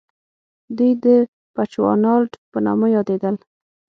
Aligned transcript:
دوی 0.77 0.91
د 1.05 1.05
بچوانالنډ 1.55 2.29
په 2.51 2.57
نامه 2.65 2.87
یادېدل. 2.95 3.35